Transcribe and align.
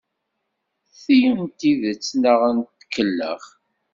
Ti 1.01 1.17
n 1.37 1.39
tidet 1.57 2.07
neɣ 2.21 2.41
n 2.55 2.57
tkellax? 2.79 3.45